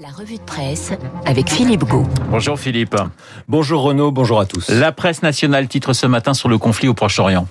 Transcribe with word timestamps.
La 0.00 0.08
revue 0.08 0.38
de 0.38 0.42
presse 0.42 0.92
avec 1.26 1.50
Philippe 1.50 1.84
Gau. 1.84 2.04
Bonjour 2.30 2.58
Philippe. 2.58 2.96
Bonjour 3.48 3.82
Renaud, 3.82 4.10
bonjour 4.10 4.40
à 4.40 4.46
tous. 4.46 4.70
La 4.70 4.92
presse 4.92 5.22
nationale 5.22 5.68
titre 5.68 5.92
ce 5.92 6.06
matin 6.06 6.32
sur 6.32 6.48
le 6.48 6.56
conflit 6.56 6.88
au 6.88 6.94
Proche-Orient. 6.94 7.46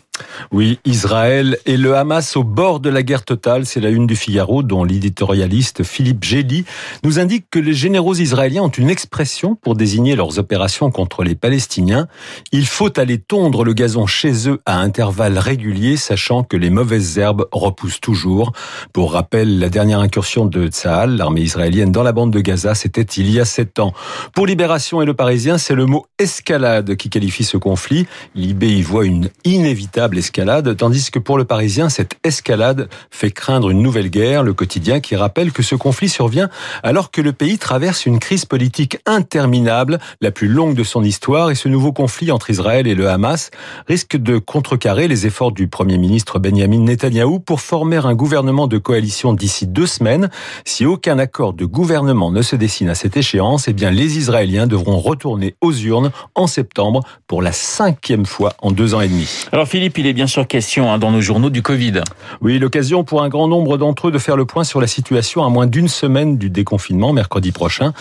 Oui, 0.52 0.80
Israël 0.86 1.58
et 1.66 1.78
le 1.78 1.96
Hamas 1.96 2.36
au 2.36 2.44
bord 2.44 2.80
de 2.80 2.90
la 2.90 3.04
guerre 3.04 3.24
totale, 3.24 3.66
c'est 3.66 3.80
la 3.80 3.90
une 3.90 4.08
du 4.08 4.16
Figaro 4.16 4.64
dont 4.64 4.84
l'éditorialiste 4.84 5.84
Philippe 5.84 6.24
Gély 6.24 6.66
nous 7.04 7.20
indique 7.20 7.46
que 7.50 7.60
les 7.60 7.74
généraux 7.74 8.16
israéliens 8.16 8.64
ont 8.64 8.70
une 8.70 8.90
expression 8.90 9.56
pour 9.56 9.76
désigner 9.76 10.16
leurs 10.16 10.40
opérations 10.40 10.92
contre 10.92 11.24
les 11.24 11.36
Palestiniens. 11.36 12.08
Il 12.52 12.66
faut 12.66 13.00
aller 13.00 13.18
tondre 13.18 13.64
le 13.64 13.74
gazon 13.74 14.06
chez 14.08 14.50
eux 14.50 14.60
à 14.66 14.80
intervalles 14.80 15.38
réguliers, 15.38 15.98
sachant 15.98 16.44
que 16.44 16.58
les 16.58 16.70
mauvaises 16.70 17.18
herbes 17.18 17.46
repoussent 17.52 18.02
toujours. 18.02 18.52
Pour 18.94 19.14
rappel, 19.14 19.60
la 19.60 19.70
dernière 19.70 20.00
incursion 20.00 20.46
de 20.46 20.68
Tsahal, 20.68 21.16
l'armée 21.16 21.42
israélienne 21.42 21.92
dans 21.92 22.04
la 22.04 22.12
bande 22.12 22.32
de 22.32 22.40
Gaza, 22.40 22.76
c'était 22.76 23.02
il 23.02 23.30
y 23.30 23.40
a 23.40 23.46
sept 23.46 23.80
ans. 23.80 23.94
Pour 24.34 24.48
Libération 24.48 25.02
et 25.02 25.06
le 25.06 25.14
Parisien, 25.14 25.58
c'est 25.58 25.76
le 25.76 25.86
mot 25.86 26.06
escalade 26.18 26.96
qui 26.96 27.10
qualifie 27.10 27.44
ce 27.44 27.58
conflit. 27.58 28.08
Libé 28.36 28.70
y 28.70 28.82
voit 28.82 29.06
une 29.06 29.30
inévitable 29.44 30.09
escalade, 30.18 30.76
tandis 30.76 31.12
que 31.12 31.20
pour 31.20 31.38
le 31.38 31.46
Parisien, 31.46 31.90
cette 31.90 32.16
escalade 32.24 32.90
fait 33.12 33.32
craindre 33.32 33.70
une 33.70 33.82
nouvelle 33.82 34.10
guerre, 34.10 34.44
le 34.44 34.54
quotidien 34.54 35.00
qui 35.00 35.16
rappelle 35.16 35.52
que 35.52 35.64
ce 35.64 35.76
conflit 35.76 36.10
survient 36.10 36.50
alors 36.84 37.12
que 37.12 37.22
le 37.22 37.34
pays 37.34 37.58
traverse 37.58 38.06
une 38.06 38.20
crise 38.20 38.46
politique 38.46 39.00
interminable, 39.06 40.00
la 40.22 40.32
plus 40.32 40.48
longue 40.48 40.76
de 40.76 40.84
son 40.84 41.04
histoire, 41.04 41.52
et 41.52 41.56
ce 41.56 41.68
nouveau 41.70 41.92
conflit 41.92 42.32
entre 42.32 42.50
Israël 42.50 42.88
et 42.88 42.96
le 42.96 43.10
Hamas 43.10 43.52
risque 43.88 44.18
de 44.18 44.38
contrecarrer 44.38 45.08
les 45.08 45.26
efforts 45.26 45.52
du 45.52 45.68
Premier 45.68 45.98
ministre 45.98 46.40
Benjamin 46.40 46.80
Netanyahou 46.80 47.40
pour 47.40 47.62
former 47.62 47.98
un 47.98 48.16
gouvernement 48.16 48.68
de 48.68 48.78
coalition 48.78 49.34
d'ici 49.34 49.68
deux 49.68 49.88
semaines. 49.88 50.30
Si 50.66 50.86
aucun 50.86 51.20
accord 51.20 51.54
de 51.54 51.66
gouvernement 51.66 52.32
ne 52.32 52.42
se 52.42 52.56
dessine 52.56 52.90
à 52.90 52.96
cette 52.96 53.18
échéance, 53.18 53.68
eh 53.68 53.74
bien 53.74 53.92
les 53.92 54.18
Israéliens 54.18 54.68
devront 54.68 55.00
retourner 55.00 55.56
aux 55.62 55.74
urnes 55.74 56.12
en 56.36 56.48
septembre 56.48 57.04
pour 57.28 57.42
la 57.42 57.52
cinquième 57.52 58.26
fois 58.26 58.54
en 58.62 58.72
deux 58.72 58.94
ans 58.94 59.02
et 59.02 59.08
demi. 59.08 59.28
Alors 59.52 59.68
Philippe, 59.68 59.98
il 60.00 60.08
est 60.08 60.14
bien 60.14 60.28
sûr 60.28 60.48
question 60.48 60.92
hein, 60.92 60.98
dans 60.98 61.12
nos 61.12 61.20
journaux 61.20 61.50
du 61.50 61.62
Covid. 61.62 62.02
Oui, 62.40 62.58
l'occasion 62.58 63.04
pour 63.04 63.22
un 63.22 63.28
grand 63.28 63.50
nombre 63.50 63.78
d'entre 63.78 64.08
eux 64.08 64.12
de 64.12 64.18
faire 64.18 64.38
le 64.38 64.46
point 64.46 64.64
sur 64.64 64.80
la 64.80 64.88
situation 64.88 65.44
à 65.44 65.50
moins 65.50 65.68
d'une 65.68 65.90
semaine 65.90 66.38
du 66.38 66.50
déconfinement 66.50 67.12
mercredi 67.12 67.52
prochain. 67.52 67.92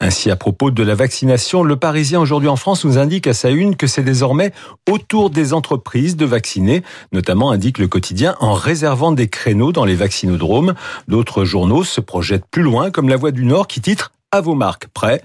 Ainsi, 0.00 0.30
à 0.30 0.36
propos 0.36 0.70
de 0.70 0.82
la 0.84 0.94
vaccination, 0.94 1.64
le 1.64 1.74
Parisien 1.74 2.20
aujourd'hui 2.20 2.48
en 2.48 2.54
France 2.54 2.84
nous 2.84 2.96
indique 2.96 3.26
à 3.26 3.34
sa 3.34 3.50
une 3.50 3.74
que 3.74 3.88
c'est 3.88 4.04
désormais 4.04 4.52
autour 4.88 5.30
des 5.30 5.52
entreprises 5.52 6.16
de 6.16 6.24
vacciner, 6.24 6.82
notamment 7.12 7.50
indique 7.50 7.78
le 7.78 7.88
quotidien 7.88 8.36
en 8.38 8.52
réservant 8.52 9.10
des 9.10 9.28
créneaux 9.28 9.72
dans 9.72 9.84
les 9.84 9.96
vaccinodromes. 9.96 10.74
D'autres 11.08 11.44
journaux 11.44 11.82
se 11.82 12.00
projettent 12.00 12.46
plus 12.50 12.62
loin, 12.62 12.92
comme 12.92 13.08
La 13.08 13.16
Voix 13.16 13.32
du 13.32 13.44
Nord 13.44 13.66
qui 13.66 13.80
titre 13.80 14.12
à 14.30 14.40
vos 14.40 14.54
marques 14.54 14.86
prêts 14.94 15.22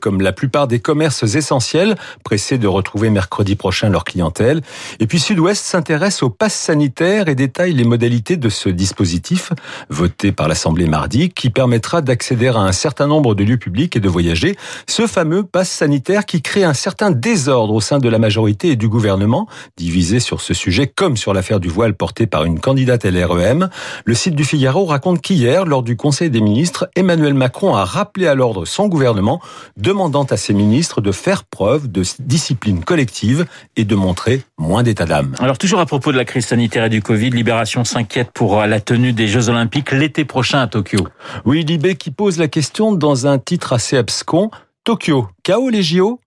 comme 0.00 0.20
la 0.20 0.32
plupart 0.32 0.68
des 0.68 0.78
commerces 0.78 1.34
essentiels, 1.34 1.96
pressés 2.22 2.58
de 2.58 2.68
retrouver 2.68 3.10
mercredi 3.10 3.56
prochain 3.56 3.88
leur 3.88 4.04
clientèle. 4.04 4.60
Et 5.00 5.06
puis 5.06 5.18
Sud-Ouest 5.18 5.64
s'intéresse 5.64 6.22
au 6.22 6.30
pass 6.30 6.54
sanitaire 6.54 7.28
et 7.28 7.34
détaille 7.34 7.72
les 7.72 7.84
modalités 7.84 8.36
de 8.36 8.48
ce 8.48 8.68
dispositif, 8.68 9.52
voté 9.90 10.30
par 10.30 10.46
l'Assemblée 10.46 10.86
mardi, 10.86 11.30
qui 11.30 11.50
permettra 11.50 12.02
d'accéder 12.02 12.48
à 12.48 12.58
un 12.58 12.72
certain 12.72 13.08
nombre 13.08 13.34
de 13.34 13.42
lieux 13.42 13.56
publics 13.56 13.96
et 13.96 14.00
de 14.00 14.08
voyager. 14.08 14.56
Ce 14.86 15.06
fameux 15.06 15.42
pass 15.42 15.68
sanitaire 15.68 16.24
qui 16.24 16.40
crée 16.40 16.64
un 16.64 16.74
certain 16.74 17.10
désordre 17.10 17.74
au 17.74 17.80
sein 17.80 17.98
de 17.98 18.08
la 18.08 18.18
majorité 18.18 18.68
et 18.68 18.76
du 18.76 18.88
gouvernement, 18.88 19.48
divisé 19.76 20.20
sur 20.20 20.40
ce 20.40 20.54
sujet 20.54 20.86
comme 20.86 21.16
sur 21.16 21.34
l'affaire 21.34 21.58
du 21.58 21.68
voile 21.68 21.94
portée 21.94 22.26
par 22.26 22.44
une 22.44 22.60
candidate 22.60 23.04
LREM. 23.04 23.68
Le 24.04 24.14
site 24.14 24.36
du 24.36 24.44
Figaro 24.44 24.84
raconte 24.84 25.20
qu'hier, 25.20 25.66
lors 25.66 25.82
du 25.82 25.96
Conseil 25.96 26.30
des 26.30 26.40
ministres, 26.40 26.88
Emmanuel 26.94 27.34
Macron 27.34 27.74
a 27.74 27.84
rappelé 27.84 28.28
à 28.28 28.34
l'ordre 28.34 28.64
son 28.64 28.86
gouvernement 28.86 29.40
demandant 29.76 30.24
à 30.24 30.36
ses 30.36 30.54
ministres 30.54 31.00
de 31.00 31.12
faire 31.12 31.44
preuve 31.44 31.90
de 31.90 32.02
discipline 32.20 32.84
collective 32.84 33.46
et 33.76 33.84
de 33.84 33.94
montrer 33.94 34.42
moins 34.58 34.82
d'état 34.82 35.06
d'âme. 35.06 35.34
Alors 35.40 35.58
toujours 35.58 35.80
à 35.80 35.86
propos 35.86 36.12
de 36.12 36.16
la 36.16 36.24
crise 36.24 36.46
sanitaire 36.46 36.84
et 36.84 36.90
du 36.90 37.02
Covid, 37.02 37.30
Libération 37.30 37.84
s'inquiète 37.84 38.30
pour 38.32 38.60
la 38.62 38.80
tenue 38.80 39.12
des 39.12 39.28
Jeux 39.28 39.48
Olympiques 39.48 39.92
l'été 39.92 40.24
prochain 40.24 40.60
à 40.60 40.66
Tokyo. 40.66 41.08
Oui, 41.44 41.64
Libé 41.64 41.96
qui 41.96 42.10
pose 42.10 42.38
la 42.38 42.48
question 42.48 42.92
dans 42.92 43.26
un 43.26 43.38
titre 43.38 43.72
assez 43.72 43.96
abscon. 43.96 44.50
Tokyo, 44.84 45.28
chaos 45.42 45.70
les 45.70 45.82
JO 45.82 46.20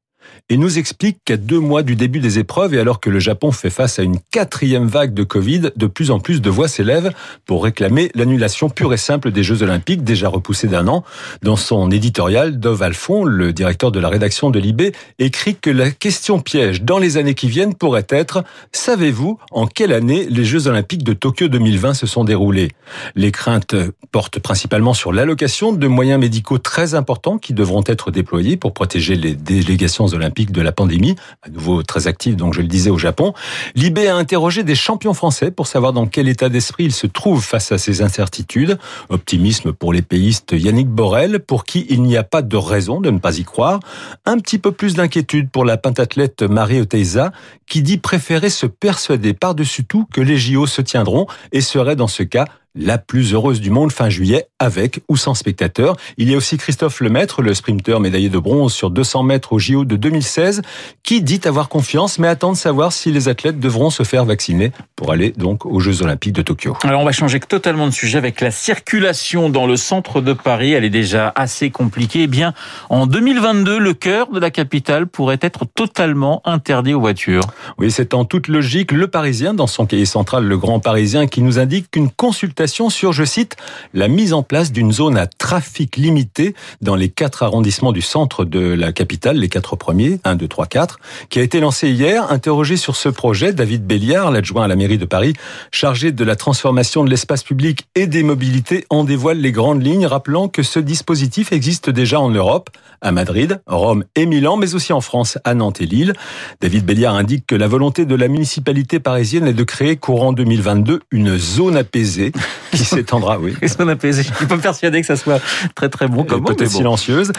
et 0.50 0.58
nous 0.58 0.78
explique 0.78 1.20
qu'à 1.26 1.38
deux 1.38 1.60
mois 1.60 1.84
du 1.84 1.96
début 1.96 2.20
des 2.20 2.40
épreuves 2.40 2.74
et 2.74 2.80
alors 2.80 3.00
que 3.00 3.10
le 3.10 3.20
Japon 3.20 3.52
fait 3.52 3.70
face 3.70 4.00
à 4.00 4.04
une 4.04 4.20
quatrième 4.32 4.88
vague 4.88 5.14
de 5.14 5.24
Covid, 5.24 5.72
de 5.76 5.88
plus 5.88 6.12
en 6.12 6.20
plus 6.20 6.42
de 6.42 6.50
voix 6.50 6.68
s'élèvent 6.68 7.12
pour 7.46 7.64
réclamer 7.64 8.12
l'annulation 8.16 8.70
pure 8.70 8.94
et 8.94 8.98
simple 8.98 9.32
des 9.32 9.44
Jeux 9.44 9.64
Olympiques 9.64 10.04
déjà 10.04 10.30
repoussés 10.30 10.68
d'un 10.68 10.88
an. 10.88 11.04
Dans 11.44 11.58
son 11.58 11.92
éditorial, 11.92 12.60
Dove 12.60 12.82
Alphon, 12.82 13.26
le 13.26 13.52
directeur 13.52 13.92
de 13.92 14.00
la 14.00 14.10
rédaction 14.10 14.50
de 14.50 14.60
l'IB, 14.60 14.94
écrit 15.20 15.56
que 15.56 15.70
la 15.70 15.92
question 15.92 16.40
piège 16.40 16.82
dans 16.84 17.00
les 17.00 17.18
années 17.18 17.34
qui 17.34 17.50
viennent 17.50 17.76
pourrait 17.76 18.08
être 18.10 18.44
savez-vous 18.72 19.40
en 19.52 19.68
quelle 19.68 19.92
année 19.92 20.28
les 20.30 20.46
Jeux 20.46 20.68
Olympiques 20.68 21.04
de 21.04 21.14
Tokyo 21.14 21.48
2020 21.48 21.94
se 21.94 22.08
sont 22.08 22.24
déroulés? 22.24 22.72
Les 23.16 23.32
craintes 23.32 23.76
portent 24.12 24.40
principalement 24.40 24.94
sur 24.94 25.12
l'allocation 25.12 25.74
de 25.74 25.88
moyens 25.88 26.20
médicaux 26.20 26.58
très 26.58 26.96
importants 26.96 27.38
qui 27.38 27.54
devront 27.54 27.84
être 27.86 28.12
déployés 28.12 28.58
pour 28.58 28.74
protéger 28.74 29.16
les 29.16 29.34
délégations 29.34 30.08
olympiques 30.18 30.52
de 30.52 30.62
la 30.62 30.72
pandémie, 30.72 31.16
à 31.42 31.50
nouveau 31.50 31.84
très 31.84 32.08
actif, 32.08 32.36
donc 32.36 32.54
je 32.54 32.62
le 32.62 32.68
disais 32.68 32.90
au 32.90 32.98
Japon. 32.98 33.34
Libé 33.76 34.08
a 34.08 34.16
interrogé 34.16 34.64
des 34.64 34.76
champions 34.76 35.14
français 35.14 35.52
pour 35.52 35.68
savoir 35.68 35.94
dans 35.94 36.06
quel 36.08 36.28
état 36.28 36.50
d'esprit 36.50 36.86
ils 36.86 36.94
se 36.94 37.08
trouvent 37.08 37.44
face 37.44 37.72
à 37.72 37.78
ces 37.78 38.02
incertitudes. 38.02 38.78
Optimisme 39.10 39.72
pour 39.72 39.94
les 39.94 40.02
péistes 40.02 40.52
Yannick 40.52 40.90
Borel, 40.90 41.40
pour 41.40 41.64
qui 41.64 41.86
il 41.90 42.04
n'y 42.04 42.18
a 42.18 42.24
pas 42.24 42.42
de 42.42 42.58
raison 42.58 43.00
de 43.00 43.10
ne 43.10 43.20
pas 43.20 43.38
y 43.38 43.44
croire. 43.44 43.80
Un 44.26 44.38
petit 44.40 44.58
peu 44.58 44.72
plus 44.72 44.96
d'inquiétude 44.96 45.50
pour 45.50 45.64
la 45.64 45.78
pentathlète 45.78 46.44
Marie 46.44 46.82
Oteiza, 46.82 47.32
qui 47.66 47.82
dit 47.82 47.98
préférer 47.98 48.50
se 48.50 48.66
persuader 48.66 49.34
par-dessus 49.34 49.86
tout 49.86 50.06
que 50.12 50.22
les 50.22 50.38
JO 50.38 50.68
se 50.68 50.82
tiendront 50.82 51.28
et 51.52 51.62
serait 51.62 51.96
dans 51.96 52.08
ce 52.08 52.24
cas 52.24 52.46
la 52.78 52.98
plus 52.98 53.34
heureuse 53.34 53.62
du 53.62 53.70
monde 53.70 53.92
fin 53.92 54.10
juillet, 54.10 54.48
avec 54.60 55.02
ou 55.08 55.18
sans 55.18 55.34
spectateurs. 55.34 55.96
Il 56.18 56.30
y 56.30 56.34
a 56.34 56.38
aussi 56.38 56.58
Christophe 56.58 57.02
Lemaître, 57.02 57.42
le 57.42 57.54
sprinter 57.54 58.00
médaillé 58.00 58.30
de 58.30 58.40
bronze 58.40 58.74
sur 58.74 58.90
200 58.90 59.24
mètres 59.24 59.54
au 59.54 59.60
JO 59.60 59.86
de 59.86 59.96
2016, 59.96 60.62
qui 61.04 61.22
dit 61.22 61.42
avoir 61.46 61.70
confiance, 61.70 62.20
mais 62.20 62.28
attend 62.28 62.52
de 62.52 62.58
savoir 62.58 62.94
si 62.94 63.12
les 63.12 63.28
athlètes 63.28 63.60
devront 63.60 63.90
se 63.90 64.04
faire 64.04 64.26
vacciner 64.26 64.72
pour 64.96 65.12
aller 65.12 65.32
donc 65.32 65.66
aux 65.66 65.80
Jeux 65.80 66.02
Olympiques 66.02 66.34
de 66.34 66.42
Tokyo. 66.42 66.78
Alors 66.84 67.02
on 67.02 67.06
va 67.06 67.12
changer 67.12 67.40
totalement 67.40 67.88
de 67.88 67.92
sujet 67.92 68.18
avec 68.18 68.42
la 68.42 68.52
circulation 68.52 69.50
dans 69.50 69.66
le 69.66 69.78
centre 69.78 70.22
de 70.22 70.34
Paris. 70.34 70.74
Elle 70.74 70.84
est 70.84 70.90
déjà 70.90 71.32
assez 71.36 71.70
compliquée. 71.70 72.24
Eh 72.24 72.28
bien, 72.28 72.54
en 72.90 73.08
2022, 73.08 73.80
le 73.80 73.94
cœur 73.94 74.32
de 74.32 74.40
la 74.40 74.52
capitale 74.52 75.08
pourrait 75.08 75.40
être 75.42 75.66
totalement 75.66 76.42
interdit 76.46 76.94
aux 76.94 77.00
voitures. 77.00 77.44
Oui, 77.78 77.92
c'est 77.92 78.14
en 78.14 78.26
toute 78.26 78.48
logique 78.48 78.92
le 78.92 79.08
Parisien, 79.08 79.54
dans 79.54 79.68
son 79.68 79.86
cahier 79.86 80.06
central, 80.06 80.46
le 80.46 80.58
Grand 80.58 80.80
Parisien, 80.80 81.28
qui 81.28 81.42
nous 81.42 81.60
indique 81.60 81.92
qu'une 81.92 82.10
consultation 82.10 82.67
sur, 82.68 83.12
je 83.12 83.24
cite, 83.24 83.56
la 83.94 84.08
mise 84.08 84.34
en 84.34 84.44
place 84.44 84.72
d'une 84.72 84.92
zone 84.92 85.18
à 85.18 85.28
trafic 85.28 85.98
limité 85.98 86.54
dans 86.82 86.96
les 86.96 87.10
quatre 87.10 87.44
arrondissements 87.44 87.92
du 87.92 88.02
centre 88.02 88.46
de 88.46 88.60
la 88.60 88.92
capitale, 88.92 89.38
les 89.38 89.50
quatre 89.50 89.76
premiers, 89.76 90.20
1, 90.24 90.36
2, 90.36 90.48
3, 90.48 90.68
4, 90.68 91.00
qui 91.30 91.40
a 91.40 91.42
été 91.42 91.60
lancé 91.60 91.90
hier. 91.90 92.32
Interrogé 92.32 92.78
sur 92.78 92.96
ce 92.96 93.10
projet, 93.10 93.54
David 93.54 93.86
Béliard, 93.86 94.32
l'adjoint 94.32 94.66
à 94.66 94.68
la 94.68 94.76
mairie 94.76 94.98
de 94.98 95.06
Paris, 95.06 95.34
chargé 95.72 96.12
de 96.12 96.24
la 96.24 96.36
transformation 96.36 97.04
de 97.04 97.10
l'espace 97.10 97.44
public 97.44 97.88
et 97.96 98.08
des 98.08 98.24
mobilités, 98.24 98.86
en 98.90 99.04
dévoile 99.04 99.40
les 99.40 99.52
grandes 99.52 99.84
lignes, 99.84 100.06
rappelant 100.06 100.48
que 100.48 100.64
ce 100.64 100.80
dispositif 100.80 101.52
existe 101.52 101.90
déjà 101.90 102.20
en 102.20 102.30
Europe, 102.30 102.70
à 103.02 103.12
Madrid, 103.12 103.62
Rome 103.68 104.04
et 104.16 104.26
Milan, 104.26 104.58
mais 104.58 104.76
aussi 104.76 104.94
en 104.94 105.02
France, 105.02 105.38
à 105.44 105.54
Nantes 105.54 105.82
et 105.82 105.86
Lille. 105.86 106.14
David 106.62 106.86
Béliard 106.86 107.16
indique 107.16 107.46
que 107.46 107.56
la 107.56 107.68
volonté 107.68 108.06
de 108.06 108.16
la 108.16 108.28
municipalité 108.28 109.00
parisienne 109.00 109.48
est 109.48 109.54
de 109.54 109.64
créer 109.64 109.98
courant 109.98 110.34
2022 110.34 111.02
une 111.12 111.38
zone 111.38 111.78
apaisée 111.78 112.32
qui 112.72 112.86
s'étendra, 112.86 113.40
oui. 113.40 113.56
Qu'est-ce 113.60 113.78
qu'on 113.78 113.88
Je 113.88 114.22
suis 114.22 114.46
pas 114.46 114.58
persuadé 114.58 115.02
que 115.02 115.08
ça 115.08 115.16
soit 115.16 115.40
très 115.76 115.90
très 115.90 116.08
bon 116.08 116.24
comme 116.24 116.44
Peut-être 116.44 116.72
silencieuse. 116.72 117.32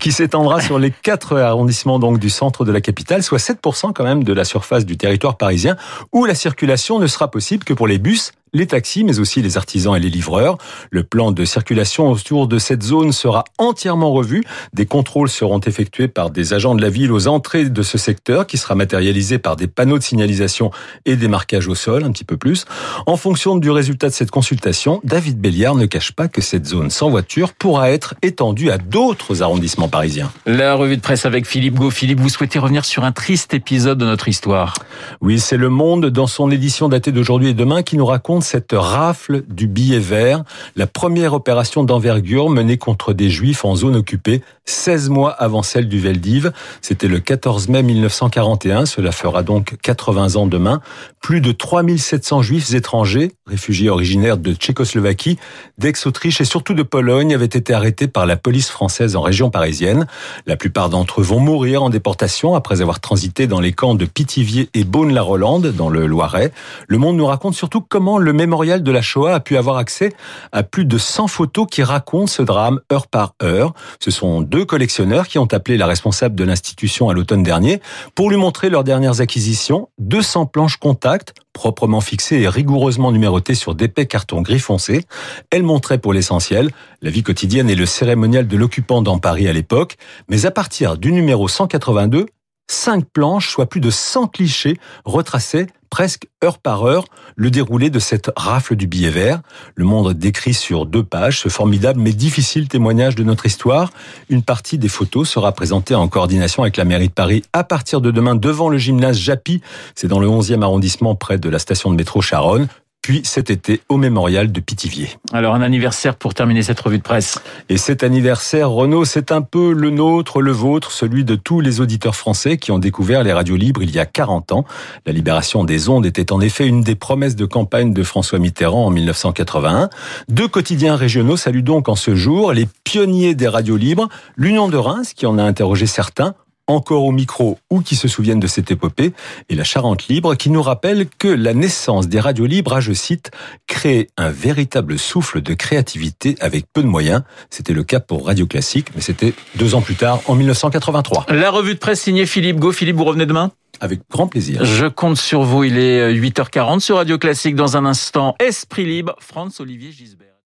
Qui 0.00 0.12
s'étendra 0.12 0.60
sur 0.60 0.78
les 0.78 0.90
quatre 0.90 1.38
arrondissements 1.38 1.98
donc 1.98 2.18
du 2.18 2.30
centre 2.30 2.64
de 2.64 2.72
la 2.72 2.80
capitale, 2.80 3.22
soit 3.22 3.38
7% 3.38 3.92
quand 3.92 4.04
même 4.04 4.24
de 4.24 4.32
la 4.32 4.44
surface 4.44 4.84
du 4.84 4.96
territoire 4.96 5.36
parisien, 5.36 5.76
où 6.12 6.24
la 6.24 6.34
circulation 6.34 6.98
ne 6.98 7.06
sera 7.06 7.30
possible 7.30 7.64
que 7.64 7.72
pour 7.72 7.86
les 7.86 7.98
bus 7.98 8.32
les 8.52 8.66
taxis, 8.66 9.04
mais 9.04 9.18
aussi 9.18 9.40
les 9.42 9.56
artisans 9.56 9.96
et 9.96 10.00
les 10.00 10.10
livreurs. 10.10 10.58
Le 10.90 11.02
plan 11.02 11.32
de 11.32 11.44
circulation 11.44 12.10
autour 12.10 12.46
de 12.46 12.58
cette 12.58 12.82
zone 12.82 13.12
sera 13.12 13.44
entièrement 13.58 14.12
revu. 14.12 14.44
Des 14.72 14.86
contrôles 14.86 15.28
seront 15.28 15.60
effectués 15.60 16.08
par 16.08 16.30
des 16.30 16.52
agents 16.52 16.74
de 16.74 16.82
la 16.82 16.90
ville 16.90 17.12
aux 17.12 17.28
entrées 17.28 17.68
de 17.68 17.82
ce 17.82 17.98
secteur, 17.98 18.46
qui 18.46 18.58
sera 18.58 18.74
matérialisé 18.74 19.38
par 19.38 19.56
des 19.56 19.66
panneaux 19.66 19.98
de 19.98 20.02
signalisation 20.02 20.70
et 21.06 21.16
des 21.16 21.28
marquages 21.28 21.68
au 21.68 21.74
sol, 21.74 22.04
un 22.04 22.12
petit 22.12 22.24
peu 22.24 22.36
plus. 22.36 22.66
En 23.06 23.16
fonction 23.16 23.56
du 23.56 23.70
résultat 23.70 24.08
de 24.08 24.14
cette 24.14 24.30
consultation, 24.30 25.00
David 25.04 25.40
Béliard 25.40 25.74
ne 25.74 25.86
cache 25.86 26.12
pas 26.12 26.28
que 26.28 26.40
cette 26.40 26.66
zone 26.66 26.90
sans 26.90 27.08
voiture 27.10 27.54
pourra 27.54 27.90
être 27.90 28.14
étendue 28.22 28.70
à 28.70 28.78
d'autres 28.78 29.42
arrondissements 29.42 29.88
parisiens. 29.88 30.30
La 30.46 30.74
revue 30.74 30.96
de 30.96 31.02
presse 31.02 31.24
avec 31.24 31.46
Philippe 31.46 31.74
Gau. 31.74 31.90
Philippe, 31.90 32.20
vous 32.20 32.28
souhaitez 32.28 32.58
revenir 32.58 32.84
sur 32.84 33.04
un 33.04 33.12
triste 33.12 33.54
épisode 33.54 33.98
de 33.98 34.04
notre 34.04 34.28
histoire? 34.28 34.74
Oui, 35.20 35.40
c'est 35.40 35.56
Le 35.56 35.68
Monde, 35.68 36.06
dans 36.06 36.26
son 36.26 36.50
édition 36.50 36.88
datée 36.88 37.12
d'aujourd'hui 37.12 37.48
et 37.48 37.54
demain, 37.54 37.82
qui 37.82 37.96
nous 37.96 38.06
raconte 38.06 38.41
cette 38.42 38.72
rafle 38.72 39.42
du 39.48 39.66
billet 39.66 39.98
vert, 39.98 40.44
la 40.76 40.86
première 40.86 41.34
opération 41.34 41.84
d'envergure 41.84 42.50
menée 42.50 42.78
contre 42.78 43.12
des 43.12 43.30
juifs 43.30 43.64
en 43.64 43.74
zone 43.74 43.96
occupée 43.96 44.42
16 44.64 45.08
mois 45.08 45.30
avant 45.30 45.62
celle 45.62 45.88
du 45.88 45.98
Veldiv. 45.98 46.52
C'était 46.80 47.08
le 47.08 47.18
14 47.18 47.68
mai 47.68 47.82
1941, 47.82 48.86
cela 48.86 49.12
fera 49.12 49.42
donc 49.42 49.76
80 49.82 50.36
ans 50.36 50.46
demain. 50.46 50.80
Plus 51.20 51.40
de 51.40 51.52
3700 51.52 52.42
juifs 52.42 52.74
étrangers, 52.74 53.32
réfugiés 53.46 53.90
originaires 53.90 54.38
de 54.38 54.54
Tchécoslovaquie, 54.54 55.38
d'ex-Autriche 55.78 56.40
et 56.40 56.44
surtout 56.44 56.74
de 56.74 56.82
Pologne, 56.82 57.34
avaient 57.34 57.44
été 57.44 57.74
arrêtés 57.74 58.08
par 58.08 58.26
la 58.26 58.36
police 58.36 58.70
française 58.70 59.16
en 59.16 59.22
région 59.22 59.50
parisienne. 59.50 60.06
La 60.46 60.56
plupart 60.56 60.90
d'entre 60.90 61.20
eux 61.20 61.24
vont 61.24 61.40
mourir 61.40 61.82
en 61.82 61.90
déportation 61.90 62.54
après 62.54 62.80
avoir 62.80 63.00
transité 63.00 63.46
dans 63.46 63.60
les 63.60 63.72
camps 63.72 63.94
de 63.94 64.04
Pithiviers 64.04 64.68
et 64.74 64.84
Beaune-la-Rolande, 64.84 65.72
dans 65.76 65.90
le 65.90 66.06
Loiret. 66.06 66.52
Le 66.88 66.98
Monde 66.98 67.16
nous 67.16 67.26
raconte 67.26 67.54
surtout 67.54 67.80
comment 67.80 68.18
le 68.18 68.31
mémorial 68.32 68.82
de 68.82 68.92
la 68.92 69.02
Shoah 69.02 69.34
a 69.34 69.40
pu 69.40 69.56
avoir 69.56 69.76
accès 69.76 70.12
à 70.52 70.62
plus 70.62 70.84
de 70.84 70.98
100 70.98 71.28
photos 71.28 71.66
qui 71.70 71.82
racontent 71.82 72.26
ce 72.26 72.42
drame 72.42 72.80
heure 72.92 73.06
par 73.06 73.34
heure. 73.42 73.74
Ce 74.00 74.10
sont 74.10 74.40
deux 74.40 74.64
collectionneurs 74.64 75.28
qui 75.28 75.38
ont 75.38 75.48
appelé 75.52 75.76
la 75.76 75.86
responsable 75.86 76.34
de 76.34 76.44
l'institution 76.44 77.08
à 77.08 77.14
l'automne 77.14 77.42
dernier 77.42 77.80
pour 78.14 78.30
lui 78.30 78.36
montrer 78.36 78.70
leurs 78.70 78.84
dernières 78.84 79.20
acquisitions, 79.20 79.88
200 79.98 80.46
planches 80.46 80.76
contact 80.76 81.34
proprement 81.52 82.00
fixées 82.00 82.40
et 82.40 82.48
rigoureusement 82.48 83.12
numérotées 83.12 83.54
sur 83.54 83.74
d'épais 83.74 84.06
cartons 84.06 84.42
gris 84.42 84.58
foncé. 84.58 85.04
Elle 85.50 85.62
montrait 85.62 85.98
pour 85.98 86.12
l'essentiel 86.12 86.70
la 87.02 87.10
vie 87.10 87.22
quotidienne 87.22 87.68
et 87.68 87.74
le 87.74 87.86
cérémonial 87.86 88.46
de 88.46 88.56
l'occupant 88.56 89.02
dans 89.02 89.18
Paris 89.18 89.48
à 89.48 89.52
l'époque, 89.52 89.96
mais 90.28 90.46
à 90.46 90.50
partir 90.50 90.96
du 90.96 91.12
numéro 91.12 91.48
182, 91.48 92.26
cinq 92.70 93.04
planches, 93.12 93.50
soit 93.50 93.66
plus 93.66 93.80
de 93.80 93.90
100 93.90 94.28
clichés, 94.28 94.78
retraçaient 95.04 95.66
presque 95.92 96.26
heure 96.42 96.56
par 96.56 96.86
heure 96.86 97.04
le 97.36 97.50
déroulé 97.50 97.90
de 97.90 97.98
cette 97.98 98.30
rafle 98.34 98.76
du 98.76 98.86
billet 98.86 99.10
vert. 99.10 99.42
Le 99.74 99.84
monde 99.84 100.14
décrit 100.14 100.54
sur 100.54 100.86
deux 100.86 101.04
pages 101.04 101.40
ce 101.40 101.50
formidable 101.50 102.00
mais 102.00 102.14
difficile 102.14 102.66
témoignage 102.66 103.14
de 103.14 103.22
notre 103.22 103.44
histoire. 103.44 103.90
Une 104.30 104.42
partie 104.42 104.78
des 104.78 104.88
photos 104.88 105.28
sera 105.28 105.52
présentée 105.52 105.94
en 105.94 106.08
coordination 106.08 106.62
avec 106.62 106.78
la 106.78 106.86
mairie 106.86 107.08
de 107.08 107.12
Paris 107.12 107.42
à 107.52 107.62
partir 107.62 108.00
de 108.00 108.10
demain 108.10 108.34
devant 108.34 108.70
le 108.70 108.78
gymnase 108.78 109.18
Japy. 109.18 109.60
C'est 109.94 110.08
dans 110.08 110.18
le 110.18 110.28
11e 110.28 110.62
arrondissement 110.62 111.14
près 111.14 111.36
de 111.36 111.50
la 111.50 111.58
station 111.58 111.90
de 111.90 111.96
métro 111.96 112.22
Charonne 112.22 112.68
puis 113.02 113.22
cet 113.24 113.50
été 113.50 113.80
au 113.88 113.96
mémorial 113.96 114.52
de 114.52 114.60
Pithiviers. 114.60 115.10
Alors 115.32 115.54
un 115.54 115.60
anniversaire 115.60 116.14
pour 116.14 116.34
terminer 116.34 116.62
cette 116.62 116.78
revue 116.78 116.98
de 116.98 117.02
presse. 117.02 117.40
Et 117.68 117.76
cet 117.76 118.04
anniversaire, 118.04 118.70
Renaud, 118.70 119.04
c'est 119.04 119.32
un 119.32 119.42
peu 119.42 119.72
le 119.72 119.90
nôtre, 119.90 120.40
le 120.40 120.52
vôtre, 120.52 120.92
celui 120.92 121.24
de 121.24 121.34
tous 121.34 121.60
les 121.60 121.80
auditeurs 121.80 122.14
français 122.14 122.56
qui 122.58 122.70
ont 122.70 122.78
découvert 122.78 123.24
les 123.24 123.32
radios 123.32 123.56
libres 123.56 123.82
il 123.82 123.90
y 123.90 123.98
a 123.98 124.06
40 124.06 124.52
ans. 124.52 124.64
La 125.04 125.12
libération 125.12 125.64
des 125.64 125.88
ondes 125.88 126.06
était 126.06 126.32
en 126.32 126.40
effet 126.40 126.66
une 126.66 126.82
des 126.82 126.94
promesses 126.94 127.36
de 127.36 127.44
campagne 127.44 127.92
de 127.92 128.02
François 128.04 128.38
Mitterrand 128.38 128.86
en 128.86 128.90
1981. 128.90 129.90
Deux 130.28 130.48
quotidiens 130.48 130.94
régionaux 130.94 131.36
saluent 131.36 131.62
donc 131.62 131.88
en 131.88 131.96
ce 131.96 132.14
jour 132.14 132.52
les 132.52 132.68
pionniers 132.84 133.34
des 133.34 133.48
radios 133.48 133.76
libres, 133.76 134.08
l'Union 134.36 134.68
de 134.68 134.76
Reims 134.76 135.12
qui 135.12 135.26
en 135.26 135.38
a 135.38 135.42
interrogé 135.42 135.86
certains, 135.86 136.34
encore 136.72 137.04
au 137.04 137.12
micro 137.12 137.58
ou 137.70 137.80
qui 137.80 137.96
se 137.96 138.08
souviennent 138.08 138.40
de 138.40 138.46
cette 138.46 138.70
épopée, 138.70 139.12
et 139.48 139.54
la 139.54 139.64
Charente 139.64 140.08
Libre 140.08 140.34
qui 140.34 140.50
nous 140.50 140.62
rappelle 140.62 141.06
que 141.18 141.28
la 141.28 141.54
naissance 141.54 142.08
des 142.08 142.20
radios 142.20 142.46
libres 142.46 142.74
a, 142.74 142.80
je 142.80 142.92
cite, 142.92 143.30
créé 143.66 144.08
un 144.16 144.30
véritable 144.30 144.98
souffle 144.98 145.42
de 145.42 145.54
créativité 145.54 146.36
avec 146.40 146.66
peu 146.72 146.82
de 146.82 146.88
moyens. 146.88 147.22
C'était 147.50 147.72
le 147.72 147.84
cas 147.84 148.00
pour 148.00 148.26
Radio 148.26 148.46
Classique, 148.46 148.88
mais 148.94 149.00
c'était 149.00 149.34
deux 149.56 149.74
ans 149.74 149.80
plus 149.80 149.96
tard, 149.96 150.20
en 150.26 150.34
1983. 150.34 151.26
La 151.28 151.50
revue 151.50 151.74
de 151.74 151.78
presse 151.78 152.02
signée 152.02 152.26
Philippe 152.26 152.58
Go. 152.58 152.72
Philippe, 152.72 152.96
vous 152.96 153.04
revenez 153.04 153.26
demain? 153.26 153.52
Avec 153.80 154.00
grand 154.10 154.26
plaisir. 154.26 154.64
Je 154.64 154.86
compte 154.86 155.16
sur 155.16 155.42
vous. 155.42 155.64
Il 155.64 155.78
est 155.78 156.12
8h40 156.14 156.80
sur 156.80 156.96
Radio 156.96 157.18
Classique. 157.18 157.56
Dans 157.56 157.76
un 157.76 157.84
instant, 157.84 158.36
Esprit 158.38 158.84
Libre, 158.84 159.16
Franz 159.18 159.60
Olivier 159.60 159.92
Gisbert. 159.92 160.31